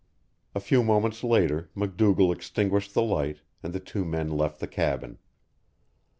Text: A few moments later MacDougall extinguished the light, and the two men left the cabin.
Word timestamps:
A 0.55 0.59
few 0.59 0.81
moments 0.83 1.23
later 1.23 1.69
MacDougall 1.75 2.31
extinguished 2.31 2.95
the 2.95 3.03
light, 3.03 3.41
and 3.61 3.71
the 3.71 3.79
two 3.79 4.03
men 4.03 4.31
left 4.31 4.59
the 4.59 4.65
cabin. 4.65 5.19